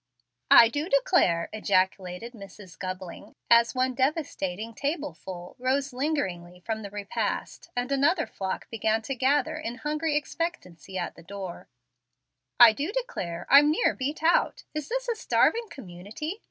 "I 0.49 0.67
do 0.67 0.89
declare," 0.89 1.47
ejaculated 1.53 2.33
Mrs. 2.33 2.75
Gubling, 2.79 3.35
as 3.51 3.75
one 3.75 3.93
devastating 3.93 4.73
tableful 4.73 5.55
rose 5.59 5.93
lingeringly 5.93 6.61
from 6.61 6.81
the 6.81 6.89
repast, 6.89 7.69
and 7.75 7.91
another 7.91 8.25
flock 8.25 8.67
began 8.71 9.03
to 9.03 9.13
gather 9.13 9.57
in 9.59 9.75
hungry 9.75 10.15
expectancy 10.17 10.97
at 10.97 11.13
the 11.13 11.21
door, 11.21 11.67
"I 12.59 12.73
do 12.73 12.91
declare, 12.91 13.45
I'm 13.47 13.69
near 13.69 13.93
beat 13.93 14.23
out. 14.23 14.63
Is 14.73 14.89
this 14.89 15.07
a 15.07 15.13
starvin' 15.13 15.69
community? 15.69 16.39